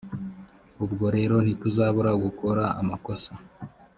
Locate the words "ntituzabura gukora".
1.43-2.63